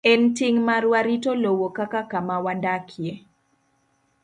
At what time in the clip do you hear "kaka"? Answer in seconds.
1.77-2.01